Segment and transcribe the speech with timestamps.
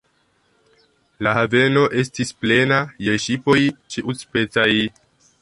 [1.27, 4.69] La haveno estis plena je ŝipoj ĉiuspecaj.